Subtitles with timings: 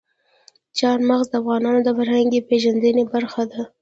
[0.77, 3.61] چار مغز د افغانانو د فرهنګي پیژندنې برخه ده.